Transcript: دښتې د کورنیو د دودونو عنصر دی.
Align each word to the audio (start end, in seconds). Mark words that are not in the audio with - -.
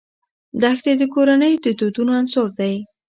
دښتې 0.61 0.91
د 0.97 1.03
کورنیو 1.13 1.63
د 1.65 1.67
دودونو 1.79 2.11
عنصر 2.19 2.47
دی. 2.59 2.75